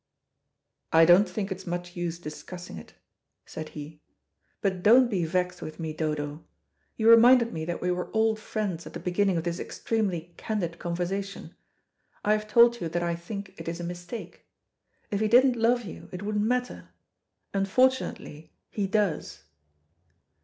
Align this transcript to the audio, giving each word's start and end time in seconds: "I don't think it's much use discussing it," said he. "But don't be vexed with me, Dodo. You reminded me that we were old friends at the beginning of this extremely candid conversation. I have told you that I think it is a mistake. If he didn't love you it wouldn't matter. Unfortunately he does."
"I 0.91 1.05
don't 1.05 1.29
think 1.29 1.51
it's 1.51 1.67
much 1.67 1.95
use 1.95 2.17
discussing 2.17 2.79
it," 2.79 2.95
said 3.45 3.69
he. 3.77 4.01
"But 4.59 4.81
don't 4.81 5.11
be 5.11 5.25
vexed 5.25 5.61
with 5.61 5.79
me, 5.79 5.93
Dodo. 5.93 6.43
You 6.97 7.07
reminded 7.07 7.53
me 7.53 7.65
that 7.65 7.81
we 7.83 7.91
were 7.91 8.09
old 8.11 8.39
friends 8.39 8.87
at 8.87 8.93
the 8.93 8.99
beginning 8.99 9.37
of 9.37 9.43
this 9.43 9.59
extremely 9.59 10.33
candid 10.37 10.79
conversation. 10.79 11.53
I 12.25 12.31
have 12.31 12.47
told 12.47 12.81
you 12.81 12.89
that 12.89 13.03
I 13.03 13.13
think 13.15 13.53
it 13.59 13.67
is 13.67 13.79
a 13.79 13.83
mistake. 13.83 14.47
If 15.11 15.19
he 15.19 15.27
didn't 15.27 15.55
love 15.55 15.83
you 15.85 16.09
it 16.11 16.23
wouldn't 16.23 16.45
matter. 16.45 16.89
Unfortunately 17.53 18.55
he 18.71 18.87
does." 18.87 19.43